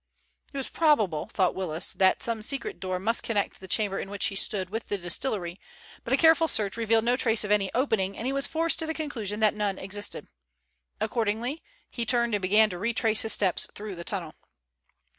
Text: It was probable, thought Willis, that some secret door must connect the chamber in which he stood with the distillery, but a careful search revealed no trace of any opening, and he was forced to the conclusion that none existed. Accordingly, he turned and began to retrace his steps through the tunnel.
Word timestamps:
It 0.51 0.57
was 0.57 0.67
probable, 0.67 1.27
thought 1.31 1.53
Willis, 1.53 1.93
that 1.93 2.23
some 2.23 2.41
secret 2.41 2.79
door 2.79 2.97
must 2.97 3.21
connect 3.21 3.59
the 3.59 3.67
chamber 3.67 3.99
in 3.99 4.09
which 4.09 4.25
he 4.25 4.35
stood 4.35 4.71
with 4.71 4.87
the 4.87 4.97
distillery, 4.97 5.59
but 6.03 6.11
a 6.11 6.17
careful 6.17 6.47
search 6.47 6.75
revealed 6.75 7.03
no 7.05 7.15
trace 7.15 7.43
of 7.43 7.51
any 7.51 7.71
opening, 7.75 8.17
and 8.17 8.25
he 8.25 8.33
was 8.33 8.47
forced 8.47 8.79
to 8.79 8.87
the 8.87 8.95
conclusion 8.95 9.41
that 9.41 9.53
none 9.53 9.77
existed. 9.77 10.25
Accordingly, 10.99 11.61
he 11.91 12.03
turned 12.03 12.33
and 12.33 12.41
began 12.41 12.71
to 12.71 12.79
retrace 12.79 13.21
his 13.21 13.33
steps 13.33 13.67
through 13.75 13.93
the 13.93 14.03
tunnel. 14.03 14.33